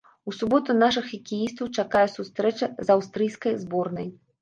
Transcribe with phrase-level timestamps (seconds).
[0.29, 4.15] У суботу нашых хакеістаў чакае сустрэча з аўстрыйскай зборнай.